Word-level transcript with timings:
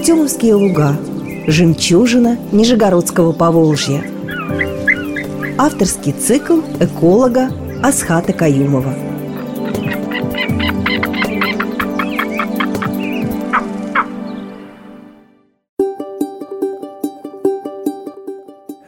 Артемовские 0.00 0.54
луга. 0.54 0.96
Жемчужина 1.46 2.38
Нижегородского 2.52 3.32
Поволжья. 3.32 4.02
Авторский 5.58 6.12
цикл 6.12 6.60
эколога 6.80 7.50
Асхата 7.82 8.32
Каюмова. 8.32 8.94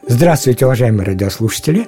Здравствуйте, 0.07 0.65
уважаемые 0.65 1.05
радиослушатели! 1.05 1.85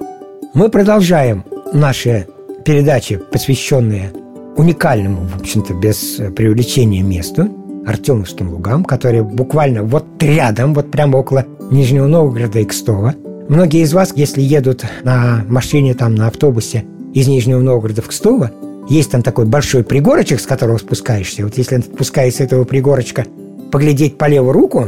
Мы 0.54 0.70
продолжаем 0.70 1.44
наши 1.74 2.28
передачи, 2.64 3.18
посвященные 3.18 4.14
уникальному, 4.56 5.26
в 5.26 5.38
общем-то, 5.38 5.74
без 5.74 6.22
преувеличения 6.36 7.02
месту, 7.02 7.65
Артемовским 7.86 8.50
лугам, 8.50 8.84
которые 8.84 9.24
буквально 9.24 9.84
вот 9.84 10.06
рядом, 10.20 10.74
вот 10.74 10.92
прямо 10.92 11.18
около 11.18 11.46
Нижнего 11.72 12.08
Новгорода 12.08 12.60
и 12.60 12.66
Кстова. 12.66 13.16
Многие 13.48 13.82
из 13.82 13.94
вас, 13.94 14.12
если 14.16 14.42
едут 14.42 14.84
на 15.04 15.46
машине, 15.48 15.94
там, 15.94 16.16
на 16.16 16.28
автобусе 16.28 16.84
из 17.14 17.28
Нижнего 17.28 17.60
Новгорода 17.60 18.02
в 18.02 18.08
Кстово, 18.08 18.52
есть 18.90 19.12
там 19.12 19.22
такой 19.22 19.46
большой 19.46 19.84
пригорочек, 19.84 20.40
с 20.40 20.46
которого 20.46 20.78
спускаешься. 20.78 21.44
Вот 21.44 21.58
если 21.58 21.80
спускаясь 21.80 22.38
с 22.38 22.40
этого 22.40 22.64
пригорочка 22.64 23.26
поглядеть 23.72 24.18
по 24.18 24.26
левую 24.26 24.54
руку, 24.54 24.88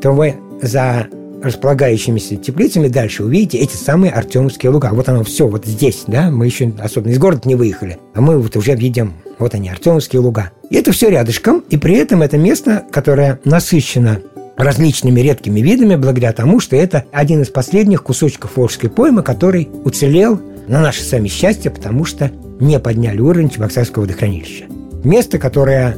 то 0.00 0.12
вы 0.12 0.36
за 0.62 1.06
располагающимися 1.42 2.36
теплицами 2.36 2.88
дальше 2.88 3.24
увидите 3.24 3.58
эти 3.58 3.76
самые 3.76 4.12
Артемовские 4.12 4.70
луга. 4.70 4.90
Вот 4.92 5.08
оно 5.08 5.24
все 5.24 5.46
вот 5.46 5.66
здесь, 5.66 6.04
да, 6.06 6.30
мы 6.30 6.46
еще 6.46 6.72
особенно 6.78 7.12
из 7.12 7.18
города 7.18 7.42
не 7.48 7.54
выехали, 7.54 7.98
а 8.14 8.20
мы 8.20 8.38
вот 8.38 8.56
уже 8.56 8.74
видим, 8.74 9.14
вот 9.38 9.54
они, 9.54 9.68
Артемовские 9.68 10.20
луга. 10.20 10.50
И 10.70 10.76
это 10.76 10.92
все 10.92 11.08
рядышком, 11.10 11.62
и 11.70 11.76
при 11.76 11.94
этом 11.94 12.22
это 12.22 12.36
место, 12.38 12.84
которое 12.90 13.40
насыщено 13.44 14.20
различными 14.56 15.20
редкими 15.20 15.60
видами 15.60 15.94
благодаря 15.94 16.32
тому, 16.32 16.58
что 16.60 16.76
это 16.76 17.04
один 17.12 17.42
из 17.42 17.48
последних 17.48 18.02
кусочков 18.02 18.56
Волжской 18.56 18.90
поймы, 18.90 19.22
который 19.22 19.68
уцелел 19.84 20.40
на 20.66 20.80
наше 20.80 21.02
сами 21.02 21.28
счастье, 21.28 21.70
потому 21.70 22.04
что 22.04 22.30
не 22.60 22.78
подняли 22.80 23.20
уровень 23.20 23.50
Чебоксарского 23.50 24.02
водохранилища. 24.02 24.64
Место, 25.04 25.38
которое 25.38 25.96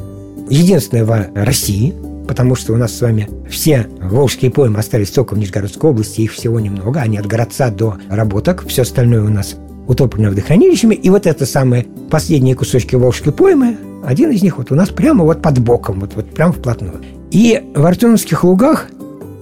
единственное 0.50 1.04
в 1.04 1.30
России– 1.34 1.94
потому 2.30 2.54
что 2.54 2.74
у 2.74 2.76
нас 2.76 2.96
с 2.96 3.00
вами 3.00 3.28
все 3.48 3.88
волжские 4.00 4.52
поймы 4.52 4.78
остались 4.78 5.10
только 5.10 5.34
в 5.34 5.38
Нижегородской 5.38 5.90
области, 5.90 6.20
их 6.20 6.32
всего 6.32 6.60
немного, 6.60 7.00
они 7.00 7.18
от 7.18 7.26
городца 7.26 7.70
до 7.70 7.96
работок, 8.08 8.64
все 8.68 8.82
остальное 8.82 9.24
у 9.24 9.28
нас 9.28 9.56
утоплено 9.88 10.28
водохранилищами, 10.28 10.94
и 10.94 11.10
вот 11.10 11.26
это 11.26 11.44
самые 11.44 11.88
последние 12.08 12.54
кусочки 12.54 12.94
волжской 12.94 13.32
поймы, 13.32 13.76
один 14.04 14.30
из 14.30 14.44
них 14.44 14.58
вот 14.58 14.70
у 14.70 14.76
нас 14.76 14.90
прямо 14.90 15.24
вот 15.24 15.42
под 15.42 15.58
боком, 15.58 15.98
вот, 15.98 16.14
вот 16.14 16.32
прямо 16.32 16.52
вплотную. 16.52 17.00
И 17.32 17.60
в 17.74 17.84
Артемовских 17.84 18.44
лугах 18.44 18.86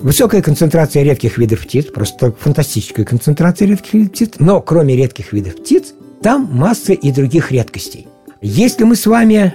Высокая 0.00 0.42
концентрация 0.42 1.02
редких 1.02 1.38
видов 1.38 1.62
птиц, 1.62 1.86
просто 1.86 2.30
фантастическая 2.30 3.04
концентрация 3.04 3.66
редких 3.66 3.94
видов 3.94 4.12
птиц, 4.12 4.30
но 4.38 4.60
кроме 4.60 4.94
редких 4.94 5.32
видов 5.32 5.56
птиц, 5.56 5.92
там 6.22 6.48
масса 6.52 6.92
и 6.92 7.10
других 7.10 7.50
редкостей. 7.50 8.06
Если 8.40 8.84
мы 8.84 8.94
с 8.94 9.06
вами 9.06 9.52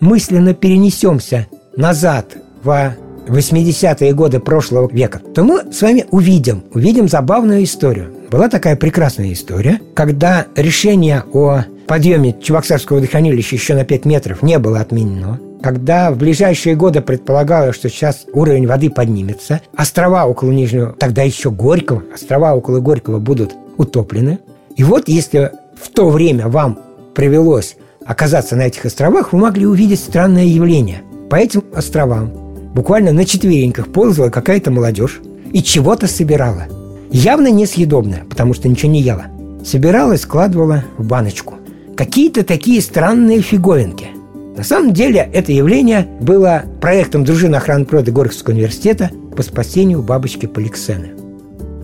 мысленно 0.00 0.54
перенесемся 0.54 1.46
назад 1.76 2.38
в 2.62 2.94
80-е 3.26 4.12
годы 4.14 4.40
прошлого 4.40 4.90
века, 4.92 5.20
то 5.34 5.44
мы 5.44 5.72
с 5.72 5.82
вами 5.82 6.06
увидим, 6.10 6.64
увидим 6.72 7.08
забавную 7.08 7.64
историю. 7.64 8.12
Была 8.30 8.48
такая 8.48 8.76
прекрасная 8.76 9.32
история, 9.32 9.80
когда 9.94 10.46
решение 10.56 11.24
о 11.32 11.64
подъеме 11.86 12.34
Чебоксарского 12.40 12.96
водохранилища 12.96 13.54
еще 13.54 13.74
на 13.74 13.84
5 13.84 14.04
метров 14.06 14.42
не 14.42 14.58
было 14.58 14.80
отменено, 14.80 15.38
когда 15.62 16.10
в 16.10 16.16
ближайшие 16.16 16.74
годы 16.74 17.00
предполагалось, 17.00 17.76
что 17.76 17.88
сейчас 17.88 18.26
уровень 18.32 18.66
воды 18.66 18.90
поднимется, 18.90 19.60
острова 19.76 20.26
около 20.26 20.50
Нижнего, 20.50 20.94
тогда 20.98 21.22
еще 21.22 21.50
Горького, 21.50 22.02
острова 22.14 22.54
около 22.54 22.80
Горького 22.80 23.18
будут 23.18 23.52
утоплены. 23.76 24.38
И 24.76 24.84
вот 24.84 25.08
если 25.08 25.52
в 25.80 25.90
то 25.90 26.08
время 26.08 26.48
вам 26.48 26.78
привелось 27.14 27.76
оказаться 28.04 28.56
на 28.56 28.62
этих 28.62 28.84
островах, 28.84 29.32
вы 29.32 29.40
могли 29.40 29.66
увидеть 29.66 30.00
странное 30.00 30.44
явление. 30.44 31.02
По 31.30 31.36
этим 31.36 31.64
островам 31.74 32.41
буквально 32.74 33.12
на 33.12 33.24
четвереньках 33.24 33.88
ползала 33.88 34.30
какая-то 34.30 34.70
молодежь 34.70 35.20
и 35.52 35.62
чего-то 35.62 36.06
собирала. 36.06 36.66
Явно 37.10 37.48
несъедобное, 37.50 38.24
потому 38.28 38.54
что 38.54 38.68
ничего 38.68 38.90
не 38.90 39.02
ела. 39.02 39.26
Собирала 39.64 40.14
и 40.14 40.16
складывала 40.16 40.84
в 40.96 41.04
баночку. 41.04 41.54
Какие-то 41.96 42.42
такие 42.42 42.80
странные 42.80 43.42
фиговинки. 43.42 44.08
На 44.56 44.64
самом 44.64 44.92
деле 44.92 45.28
это 45.32 45.52
явление 45.52 46.08
было 46.20 46.64
проектом 46.80 47.24
дружины 47.24 47.56
охраны 47.56 47.84
природы 47.84 48.12
Горьковского 48.12 48.54
университета 48.54 49.10
по 49.36 49.42
спасению 49.42 50.02
бабочки 50.02 50.46
Поликсены. 50.46 51.12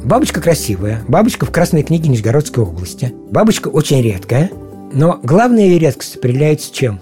Бабочка 0.04 0.40
красивая, 0.40 1.02
бабочка 1.08 1.44
в 1.44 1.50
Красной 1.50 1.82
книге 1.82 2.08
Нижегородской 2.08 2.64
области. 2.64 3.12
Бабочка 3.30 3.68
очень 3.68 4.02
редкая, 4.02 4.50
но 4.92 5.18
главная 5.22 5.64
ее 5.64 5.78
редкость 5.78 6.16
определяется 6.16 6.72
чем? 6.72 7.00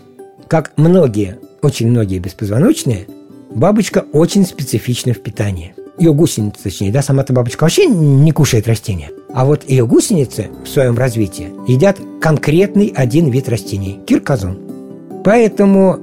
Как 0.48 0.72
многие, 0.76 1.38
очень 1.62 1.88
многие 1.88 2.18
беспозвоночные, 2.18 3.06
Бабочка 3.50 4.04
очень 4.12 4.44
специфична 4.44 5.14
в 5.14 5.20
питании. 5.20 5.74
Ее 5.98 6.12
гусеница, 6.12 6.62
точнее, 6.62 6.92
да, 6.92 7.00
сама-то 7.00 7.32
бабочка 7.32 7.62
вообще 7.62 7.86
не 7.86 8.32
кушает 8.32 8.68
растения. 8.68 9.10
А 9.32 9.46
вот 9.46 9.68
ее 9.68 9.86
гусеницы 9.86 10.48
в 10.64 10.68
своем 10.68 10.98
развитии 10.98 11.52
едят 11.66 11.98
конкретный 12.20 12.92
один 12.94 13.30
вид 13.30 13.48
растений– 13.48 14.00
кирказон. 14.06 14.58
Поэтому, 15.24 15.98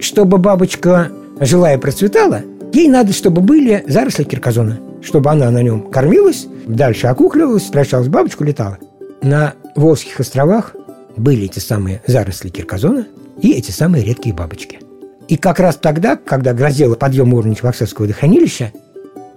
чтобы 0.00 0.38
бабочка 0.38 1.10
жила 1.40 1.72
и 1.72 1.78
процветала, 1.78 2.42
ей 2.72 2.88
надо, 2.88 3.12
чтобы 3.12 3.40
были 3.40 3.84
заросли 3.88 4.24
кирказона. 4.24 4.78
Чтобы 5.02 5.30
она 5.30 5.50
на 5.50 5.62
нем 5.62 5.90
кормилась, 5.90 6.46
дальше 6.66 7.06
окукливалась, 7.06 7.64
прощалась 7.64 8.08
в 8.08 8.10
бабочку, 8.10 8.44
летала. 8.44 8.78
На 9.22 9.54
Волжских 9.76 10.20
островах 10.20 10.76
были 11.16 11.46
эти 11.46 11.58
самые 11.58 12.02
заросли 12.06 12.50
кирказона 12.50 13.06
и 13.40 13.52
эти 13.52 13.70
самые 13.70 14.04
редкие 14.04 14.34
бабочки– 14.34 14.78
и 15.32 15.36
как 15.38 15.60
раз 15.60 15.76
тогда, 15.76 16.16
когда 16.16 16.52
грозило 16.52 16.94
подъем 16.94 17.32
уровня 17.32 17.54
Чебоксарского 17.54 18.04
водохранилища, 18.04 18.70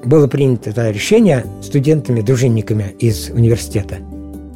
было 0.04 0.28
принято 0.28 0.72
это 0.72 0.92
решение 0.92 1.46
студентами-дружинниками 1.64 2.94
из 3.00 3.30
университета 3.30 4.00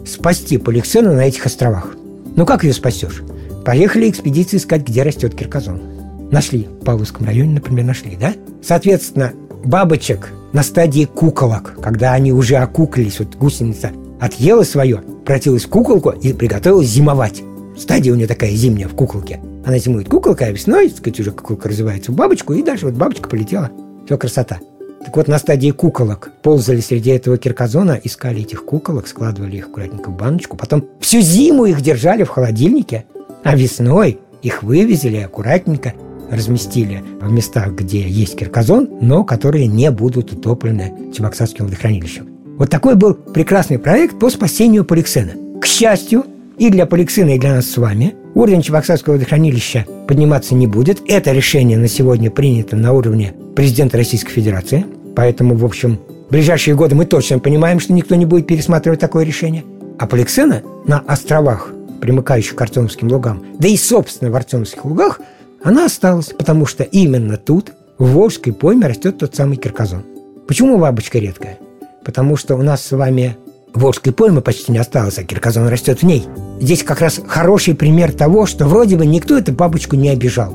спасти 0.05 0.57
Поликсену 0.57 1.13
на 1.13 1.22
этих 1.22 1.45
островах. 1.45 1.95
Ну 2.35 2.45
как 2.45 2.66
ее 2.66 2.73
спасешь? 2.73 3.23
Поехали 3.63 4.09
экспедиции 4.09 4.57
искать, 4.57 4.81
где 4.81 5.01
растет 5.03 5.33
кирказон. 5.33 5.81
Нашли. 6.29 6.67
В 6.81 6.83
Павловском 6.83 7.25
районе, 7.25 7.53
например, 7.53 7.85
нашли, 7.85 8.17
да? 8.19 8.33
Соответственно, 8.61 9.31
бабочек 9.63 10.33
на 10.51 10.61
стадии 10.61 11.05
куколок, 11.05 11.79
когда 11.81 12.11
они 12.11 12.33
уже 12.33 12.57
окуклились, 12.57 13.19
вот 13.19 13.38
гусеница 13.38 13.91
отъела 14.19 14.63
свое, 14.63 15.01
превратилась 15.23 15.63
в 15.63 15.69
куколку 15.69 16.09
и 16.09 16.33
приготовилась 16.33 16.89
зимовать. 16.89 17.44
Стадия 17.78 18.11
у 18.11 18.17
нее 18.17 18.28
такая 18.28 18.51
зимняя 18.51 18.89
в 18.89 18.94
куколке. 18.94 19.39
Она 19.69 19.78
зимует 19.78 20.09
куколка, 20.09 20.46
а 20.46 20.52
весной, 20.52 20.90
так 20.90 20.97
сказать, 20.97 21.19
уже 21.19 21.30
куколка 21.30 21.69
развивается 21.69 22.12
в 22.12 22.16
бабочку, 22.16 22.53
и 22.53 22.63
дальше 22.63 22.88
вот 22.88 22.96
бабочка 22.96 23.30
полетела. 23.30 23.69
Все, 24.07 24.18
красота. 24.18 24.57
Так 25.06 25.16
вот, 25.16 25.28
на 25.28 25.38
стадии 25.38 25.69
куколок 25.69 26.31
ползали 26.41 26.80
среди 26.80 27.12
этого 27.12 27.38
кирказона, 27.38 27.91
искали 28.03 28.41
этих 28.41 28.66
куколок, 28.66 29.08
складывали 29.08 29.58
их 29.58 29.68
аккуратненько 29.68 30.09
в 30.09 30.18
баночку, 30.18 30.58
потом 30.58 30.85
всю 31.00 31.22
зиму 31.22 31.66
их 31.66 31.81
держали 31.81 32.24
в 32.24 32.29
холодильнике, 32.29 33.06
а 33.44 33.56
весной 33.56 34.18
их 34.41 34.63
вывезли 34.63 35.18
аккуратненько 35.18 35.94
разместили 36.31 37.03
в 37.22 37.31
местах, 37.31 37.74
где 37.74 38.02
есть 38.02 38.38
кирказон, 38.38 38.90
но 39.02 39.24
которые 39.24 39.68
не 39.68 39.91
будут 39.91 40.34
утоплены 40.34 41.13
Чебоксарским 41.16 41.66
водохранилищем. 41.66 42.28
Вот 42.58 42.72
такой 42.72 42.96
был 42.96 43.13
прекрасный 43.13 43.78
проект 43.78 44.18
по 44.18 44.31
спасению 44.31 44.84
Поликсена. 44.84 45.34
К 45.62 45.68
счастью, 45.68 46.25
и 46.59 46.70
для 46.70 46.86
Поликсена, 46.86 47.35
и 47.35 47.40
для 47.40 47.56
нас 47.56 47.70
с 47.70 47.78
вами– 47.78 48.16
Уровень 48.35 48.61
Чебоксарского 48.61 49.16
водохранилища 49.16 49.85
подниматься 50.08 50.53
не 50.53 50.67
будет. 50.67 51.02
Это 51.08 51.32
решение 51.32 51.78
на 51.78 51.88
сегодня 51.88 52.29
принято 52.29 52.76
на 52.76 52.94
уровне 52.94 53.34
президента 53.56 53.97
Российской 53.97 54.32
Федерации. 54.32 54.85
Поэтому, 55.16 55.56
в 55.56 55.66
общем, 55.66 56.00
в 56.28 56.32
ближайшие 56.32 56.76
годы 56.76 56.96
мы 56.96 57.06
точно 57.06 57.40
понимаем, 57.40 57.79
что 57.79 57.91
никто 57.91 58.16
не 58.16 58.26
будет 58.26 58.46
пересматривать 58.46 59.00
такое 59.00 59.26
решение. 59.26 59.64
А 59.97 60.06
Поликсена 60.06 60.61
на 60.85 61.00
островах, 61.00 61.73
примыкающих 62.00 62.56
к 62.56 62.62
Артемовским 62.62 63.12
лугам, 63.12 63.44
да 63.58 63.67
и, 63.67 63.76
собственно, 63.76 64.32
в 64.32 64.35
Артемовских 64.35 64.85
лугах, 64.85 65.20
она 65.64 65.85
осталась, 65.85 66.28
потому 66.28 66.66
что 66.66 66.84
именно 66.84 67.35
тут, 67.35 67.73
в 67.97 68.14
Волжской 68.14 68.53
пойме, 68.53 68.88
растет 68.88 69.17
тот 69.17 69.35
самый 69.35 69.58
кирказон. 69.58 70.03
Почему 70.47 70.78
бабочка 70.78 71.20
редкая? 71.20 71.58
Потому 72.05 72.38
что 72.38 72.55
у 72.55 72.62
нас 72.62 72.85
с 72.85 72.91
вами 72.91 73.35
Волжской 73.73 74.13
поймы 74.13 74.41
почти 74.41 74.71
не 74.71 74.77
осталось, 74.77 75.17
а 75.19 75.23
кирказон 75.23 75.67
растет 75.67 75.99
в 76.01 76.03
ней. 76.03 76.25
Здесь 76.59 76.83
как 76.83 77.01
раз 77.01 77.21
хороший 77.27 77.75
пример 77.75 78.11
того, 78.11 78.45
что 78.45 78.66
вроде 78.66 78.95
бы 78.95 79.05
никто 79.05 79.37
эту 79.37 79.53
бабочку 79.53 79.95
не 79.95 80.09
обижал. 80.09 80.53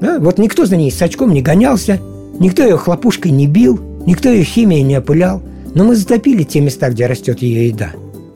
Да? 0.00 0.18
Вот 0.18 0.38
никто 0.38 0.66
за 0.66 0.76
ней 0.76 0.90
с 0.90 1.00
очком 1.00 1.32
не 1.32 1.42
гонялся, 1.42 2.00
никто 2.38 2.62
ее 2.62 2.76
хлопушкой 2.76 3.30
не 3.32 3.46
бил, 3.46 3.80
никто 4.06 4.28
ее 4.28 4.44
химией 4.44 4.82
не 4.82 4.98
опылял. 4.98 5.42
Но 5.74 5.84
мы 5.84 5.96
затопили 5.96 6.44
те 6.44 6.60
места, 6.60 6.90
где 6.90 7.06
растет 7.06 7.42
ее 7.42 7.68
еда. 7.68 7.90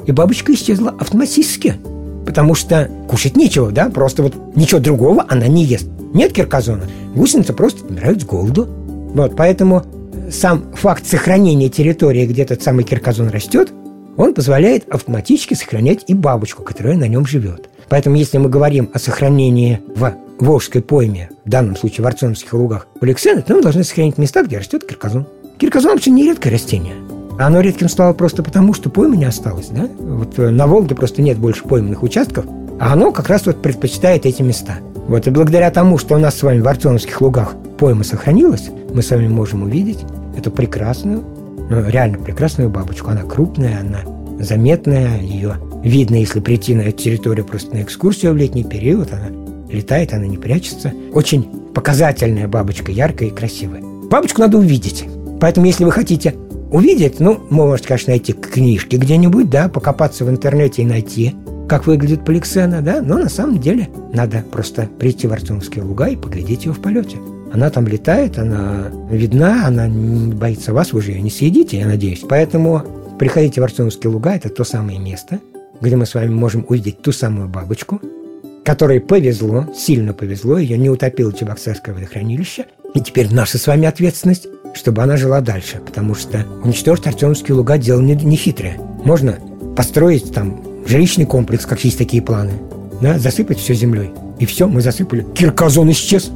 И 0.07 0.13
бабочка 0.13 0.53
исчезла 0.53 0.95
автоматически. 0.99 1.75
Потому 2.27 2.55
что 2.55 2.91
кушать 3.09 3.37
нечего, 3.37 3.71
да? 3.71 3.89
Просто 3.89 4.23
вот 4.23 4.35
ничего 4.57 4.81
другого 4.81 5.25
она 5.29 5.47
не 5.47 5.65
ест. 5.65 5.89
Нет 6.13 6.33
кирказона. 6.33 6.85
Гусеницы 7.15 7.53
просто 7.53 7.87
умирают 7.87 8.23
с 8.23 8.25
голоду. 8.25 8.69
Вот, 9.15 9.37
поэтому 9.37 9.85
сам 10.31 10.65
факт 10.75 11.07
сохранения 11.07 11.69
территории, 11.69 12.27
где 12.27 12.43
этот 12.43 12.63
самый 12.63 12.85
кирказон 12.85 13.29
растет, 13.29 13.73
он 14.19 14.35
позволяет 14.35 14.87
автоматически 14.89 15.55
сохранять 15.55 16.05
и 16.09 16.13
бабочку, 16.13 16.63
которая 16.63 16.97
на 16.97 17.07
нем 17.07 17.25
живет. 17.25 17.71
Поэтому 17.89 18.17
если 18.17 18.37
мы 18.37 18.51
говорим 18.51 18.91
о 18.93 18.99
сохранении 18.99 19.81
в 19.95 20.13
Волжской 20.41 20.83
пойме, 20.83 21.31
в 21.45 21.49
данном 21.49 21.77
случае 21.77 22.05
в 22.05 22.07
Арцоновских 22.09 22.53
лугах, 22.53 22.89
поликсена, 23.01 23.43
то 23.43 23.55
мы 23.55 23.63
должны 23.63 23.85
сохранить 23.85 24.19
места, 24.19 24.43
где 24.43 24.59
растет 24.59 24.85
кирказон. 24.85 25.27
Кирказон 25.57 25.93
вообще 25.93 26.11
не 26.11 26.25
редкое 26.25 26.51
растение. 26.51 26.95
Оно 27.39 27.61
редким 27.61 27.89
стало 27.89 28.13
просто 28.13 28.43
потому, 28.43 28.75
что 28.75 28.91
поймы 28.91 29.17
не 29.17 29.25
осталось. 29.25 29.69
Да? 29.69 29.89
Вот 29.99 30.37
э, 30.39 30.51
на 30.51 30.67
Волге 30.67 30.97
просто 30.97 31.23
нет 31.23 31.39
больше 31.39 31.63
пойменных 31.63 32.03
участков, 32.03 32.45
а 32.81 32.93
оно 32.93 33.13
как 33.13 33.29
раз 33.29 33.47
вот 33.47 33.63
предпочитает 33.63 34.27
эти 34.27 34.43
места. 34.43 34.79
Вот 35.07 35.29
и 35.29 35.31
благодаря 35.31 35.71
тому, 35.71 35.97
что 35.97 36.17
у 36.17 36.19
нас 36.19 36.37
с 36.37 36.43
вами 36.43 36.61
в 36.61 36.67
Артемовских 36.67 37.21
лугах 37.21 37.55
пойма 37.79 38.03
сохранилась, 38.03 38.69
мы 38.93 39.03
с 39.03 39.11
вами 39.11 39.29
можем 39.29 39.63
увидеть 39.63 40.01
эту 40.37 40.51
прекрасную, 40.51 41.25
ну, 41.71 41.89
реально 41.89 42.19
прекрасную 42.19 42.71
бабочку. 42.71 43.11
Она 43.11 43.23
крупная, 43.23 43.81
она 43.81 44.01
заметная, 44.43 45.21
ее 45.21 45.57
видно, 45.83 46.17
если 46.17 46.41
прийти 46.41 46.75
на 46.75 46.83
эту 46.83 47.03
территорию 47.03 47.45
просто 47.45 47.75
на 47.75 47.83
экскурсию 47.83 48.33
в 48.33 48.37
летний 48.37 48.65
период, 48.65 49.13
она 49.13 49.29
летает, 49.71 50.13
она 50.13 50.27
не 50.27 50.39
прячется. 50.39 50.93
Очень 51.13 51.45
показательная 51.75 52.49
бабочка, 52.49 52.91
яркая 52.91 53.29
и 53.29 53.35
красивая. 53.35 53.83
Бабочку 53.83 54.41
надо 54.41 54.59
увидеть. 54.59 55.05
Поэтому, 55.41 55.67
если 55.67 55.85
вы 55.85 55.93
хотите 55.93 56.35
увидеть, 56.71 57.21
ну, 57.21 57.35
вы 57.51 57.67
можете, 57.67 57.89
конечно, 57.89 58.11
найти 58.11 58.33
книжки 58.33 58.97
где-нибудь, 58.97 59.51
да, 59.51 59.69
покопаться 59.69 60.25
в 60.25 60.31
интернете 60.31 60.83
и 60.83 60.87
найти, 60.87 61.35
как 61.69 61.87
выглядит 61.87 62.25
поликсена, 62.25 62.81
да, 62.81 63.03
но 63.03 63.19
на 63.19 63.29
самом 63.29 63.59
деле 63.61 63.89
надо 64.13 64.45
просто 64.51 64.89
прийти 64.99 65.27
в 65.27 65.33
Артемовские 65.33 65.85
луга 65.85 66.09
и 66.09 66.17
поглядеть 66.17 66.65
ее 66.65 66.73
в 66.73 66.81
полете. 66.81 67.19
Она 67.53 67.71
там 67.71 67.87
летает, 67.87 68.39
она 68.39 68.91
видна, 69.11 69.67
она 69.67 69.89
не 69.89 70.35
боится 70.35 70.73
вас, 70.73 70.93
вы 70.93 71.03
же 71.03 71.13
ее 71.13 71.23
не 71.23 71.31
съедите, 71.31 71.79
я 71.79 71.87
надеюсь. 71.87 72.25
Поэтому 72.29 72.83
приходите 73.19 73.61
в 73.61 73.65
Артемовские 73.65 74.13
луга, 74.13 74.35
это 74.35 74.49
то 74.49 74.65
самое 74.65 74.99
место, 74.99 75.41
где 75.81 75.97
мы 75.97 76.07
с 76.07 76.15
вами 76.15 76.29
можем 76.29 76.67
увидеть 76.69 77.03
ту 77.03 77.13
самую 77.13 77.49
бабочку, 77.49 78.01
которой 78.65 79.01
повезло, 79.01 79.67
сильно 79.75 80.13
повезло, 80.13 80.59
ее 80.59 80.77
не 80.77 80.91
утопило 80.91 81.33
Чебоксарское 81.33 81.95
водохранилище. 81.95 82.67
И 82.95 83.01
теперь 83.01 83.33
наша 83.33 83.59
с 83.59 83.67
вами 83.67 83.87
ответственность, 83.87 84.47
чтобы 84.75 85.03
она 85.03 85.17
жила 85.17 85.41
дальше, 85.41 85.81
потому 85.85 86.15
что 86.15 86.45
уничтожить 86.63 87.07
Артемовские 87.07 87.55
луга 87.55 87.79
дело 87.79 88.01
не, 88.01 88.15
не. 88.15 88.39
Можно 89.05 89.39
построить 89.77 90.33
там 90.33 90.63
жилищный 90.87 91.27
комплекс, 91.27 91.65
как 91.67 91.83
есть 91.85 91.99
такие 91.99 92.23
планы, 92.23 92.53
да, 93.01 93.19
засыпать 93.19 93.59
все 93.59 93.75
землей. 93.75 94.11
И 94.39 94.47
все, 94.47 94.69
мы 94.69 94.81
засыпали. 94.81 95.27
Кирказон 95.35 95.91
исчез. 95.91 96.31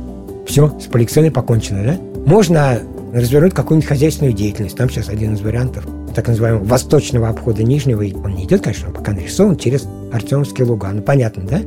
Все, 0.46 0.78
с 0.80 0.86
поликсеной 0.86 1.30
покончено, 1.30 1.84
да? 1.84 1.98
Можно 2.26 2.80
развернуть 3.12 3.54
какую-нибудь 3.54 3.88
хозяйственную 3.88 4.32
деятельность. 4.32 4.76
Там 4.76 4.88
сейчас 4.88 5.08
один 5.08 5.34
из 5.34 5.40
вариантов 5.40 5.86
так 6.14 6.28
называемого 6.28 6.64
восточного 6.64 7.28
обхода 7.28 7.62
Нижнего. 7.62 8.04
Он 8.24 8.34
не 8.34 8.44
идет, 8.44 8.62
конечно, 8.62 8.88
он 8.88 8.94
пока 8.94 9.12
нарисован 9.12 9.56
через 9.56 9.86
Артемовские 10.12 10.66
луга. 10.66 10.90
Ну, 10.92 11.02
понятно, 11.02 11.42
да? 11.42 11.60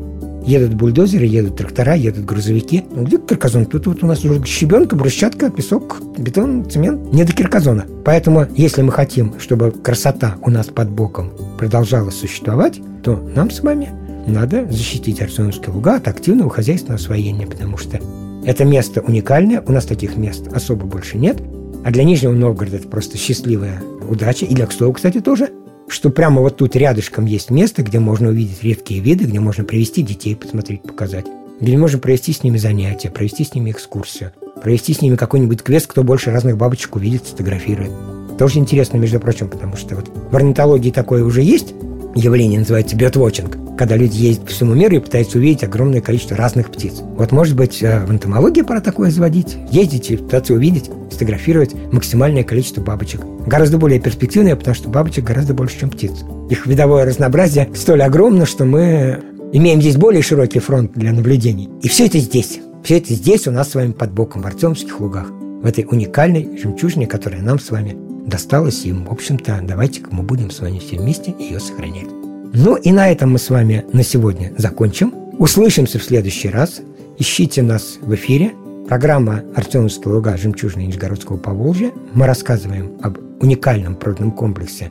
Едут 0.46 0.76
бульдозеры, 0.76 1.26
едут 1.26 1.58
трактора, 1.58 1.96
едут 1.96 2.26
грузовики. 2.26 2.84
Ну, 2.92 3.04
где 3.04 3.18
карказон? 3.18 3.66
Тут 3.66 3.88
вот 3.88 4.04
у 4.04 4.08
нас 4.08 4.24
уже 4.24 4.44
щебенка, 4.46 4.96
брусчатка, 4.96 5.50
песок, 5.50 6.02
бетон, 6.18 6.70
цемент. 6.70 7.12
Не 7.12 7.24
до 7.24 7.34
кирказона. 7.34 7.86
Поэтому, 8.04 8.46
если 8.56 8.84
мы 8.84 8.92
хотим, 8.92 9.40
чтобы 9.40 9.72
красота 9.72 10.36
у 10.42 10.52
нас 10.52 10.68
под 10.68 10.92
боком 10.92 11.32
продолжала 11.58 12.12
существовать, 12.12 12.80
то 13.04 13.16
нам 13.36 13.50
с 13.50 13.62
вами 13.62 13.90
надо 14.28 14.72
защитить 14.72 15.22
Арсеновские 15.22 15.72
луга 15.72 15.96
от 15.96 16.08
активного 16.08 16.52
хозяйственного 16.52 17.00
освоения, 17.00 17.48
потому 17.48 17.78
что 17.78 18.00
это 18.46 18.66
место 18.66 19.02
уникальное, 19.02 19.62
у 19.62 19.72
нас 19.72 19.86
таких 19.86 20.18
мест 20.18 20.48
особо 20.54 20.86
больше 20.86 21.18
нет, 21.18 21.38
а 21.84 21.92
для 21.92 22.04
Нижнего 22.04 22.32
Новгорода 22.32 22.78
это 22.78 22.88
просто 22.88 23.18
счастливая 23.18 23.82
удача, 24.10 24.46
и 24.46 24.54
для 24.54 24.66
Кстова, 24.66 24.94
кстати, 24.94 25.20
тоже– 25.20 25.50
что 25.88 26.10
прямо 26.10 26.42
вот 26.42 26.58
тут 26.58 26.76
рядышком 26.76 27.26
есть 27.26 27.50
место, 27.50 27.84
где 27.84 28.00
можно 28.00 28.30
увидеть 28.30 28.64
редкие 28.64 29.02
виды, 29.02 29.26
где 29.26 29.40
можно 29.40 29.64
привести 29.64 30.02
детей, 30.02 30.36
посмотреть, 30.36 30.82
показать, 30.82 31.26
где 31.60 31.78
можно 31.78 32.00
провести 32.00 32.34
с 32.34 32.44
ними 32.44 32.58
занятия, 32.58 33.10
провести 33.10 33.44
с 33.44 33.54
ними 33.54 33.72
экскурсию, 33.72 34.32
провести 34.62 34.94
с 34.94 35.02
ними 35.02 35.16
какой-нибудь 35.16 35.62
квест, 35.62 35.88
кто 35.88 36.04
больше 36.04 36.32
разных 36.32 36.58
бабочек 36.58 36.96
увидит, 36.96 37.26
сфотографирует. 37.28 37.92
Тоже 38.38 38.60
интересно, 38.60 38.98
между 38.98 39.20
прочим, 39.20 39.48
потому 39.48 39.78
что 39.78 39.96
вот 39.96 40.10
в 40.10 40.36
орнитологии 40.36 40.92
такое 40.92 41.24
уже 41.24 41.42
есть, 41.42 41.74
явление 42.16 42.60
называется 42.60 42.96
биотвотчинг, 42.96 43.58
когда 43.78 43.96
люди 43.98 44.18
ездят 44.18 44.46
по 44.46 44.52
всему 44.52 44.74
миру 44.74 44.96
и 44.96 45.00
пытаются 45.00 45.38
увидеть 45.38 45.64
огромное 45.64 46.02
количество 46.02 46.38
разных 46.38 46.72
птиц. 46.72 46.94
Вот, 47.02 47.32
может 47.32 47.56
быть, 47.56 47.82
э, 47.82 48.06
в 48.06 48.12
энтомологии 48.12 48.62
пора 48.62 48.82
такое 48.82 49.12
заводить. 49.12 49.58
Ездите, 49.72 50.18
пытаться 50.18 50.54
увидеть, 50.54 50.90
сфотографировать 51.10 51.76
максимальное 51.92 52.44
количество 52.44 52.82
бабочек. 52.82 53.22
Гораздо 53.46 53.78
более 53.78 54.00
перспективное, 54.00 54.56
потому 54.56 54.76
что 54.76 54.90
бабочек 54.90 55.26
гораздо 55.26 55.54
больше, 55.54 55.80
чем 55.80 55.90
птиц. 55.90 56.12
Их 56.50 56.66
видовое 56.66 57.06
разнообразие 57.06 57.70
столь 57.76 58.04
огромно, 58.04 58.46
что 58.46 58.66
мы 58.66 59.22
имеем 59.54 59.82
здесь 59.82 59.98
более 59.98 60.22
широкий 60.22 60.60
фронт 60.60 60.92
для 60.94 61.12
наблюдений. 61.14 61.70
И 61.82 61.88
все 61.88 62.08
это 62.08 62.20
здесь. 62.20 62.60
Все 62.84 62.98
это 62.98 63.14
здесь 63.14 63.48
у 63.48 63.52
нас 63.52 63.72
с 63.72 63.76
вами 63.76 63.92
под 63.92 64.12
боком 64.12 64.42
в 64.42 64.48
Артемских 64.48 65.00
лугах. 65.00 65.28
В 65.30 65.66
этой 65.66 65.88
уникальной 65.90 66.58
жемчужине, 66.62 67.08
которая 67.08 67.42
нам 67.42 67.60
с 67.60 67.72
вами 67.72 67.96
досталась. 68.28 68.86
И, 68.86 68.92
в 68.92 69.12
общем-то, 69.12 69.62
давайте-ка 69.64 70.10
мы 70.12 70.24
будем 70.24 70.52
с 70.52 70.60
вами 70.60 70.80
все 70.80 70.98
вместе 70.98 71.34
ее 71.40 71.60
сохранять. 71.60 72.25
Ну 72.58 72.78
и 72.78 72.94
на 72.94 73.12
этом 73.12 73.34
мы 73.34 73.38
с 73.38 73.50
вами 73.50 73.84
на 73.92 74.02
сегодня 74.02 74.54
закончим. 74.58 75.14
Услышимся 75.40 76.00
в 76.00 76.04
следующий 76.04 76.48
раз. 76.48 76.80
Ищите 77.20 77.62
нас 77.62 77.98
в 78.00 78.16
эфире. 78.16 78.54
Программа 78.88 79.44
«Артемовская 79.58 80.14
луга. 80.14 80.38
Жемчужина 80.38 80.84
Нижегородского 80.84 81.36
Поволжья». 81.36 81.92
Мы 82.14 82.26
рассказываем 82.26 82.98
об 83.02 83.18
уникальном 83.42 83.96
природном 83.96 84.32
комплексе, 84.32 84.90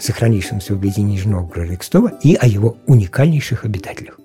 сохранившемся 0.00 0.74
вблизи 0.74 1.02
Нижнего 1.02 1.40
Новгорода 1.40 2.18
и 2.22 2.34
о 2.34 2.46
его 2.46 2.78
уникальнейших 2.86 3.66
обитателях. 3.66 4.18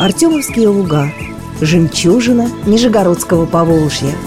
Артемовские 0.00 0.66
луга. 0.66 1.12
Жемчужина 1.60 2.48
Нижегородского 2.66 3.46
Поволжья– 3.46 4.14